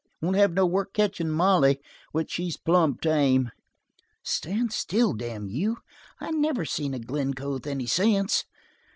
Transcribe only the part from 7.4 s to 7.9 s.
with any